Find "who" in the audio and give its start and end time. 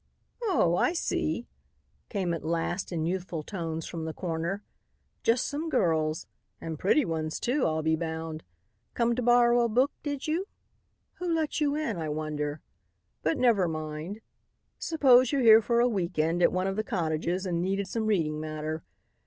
11.19-11.31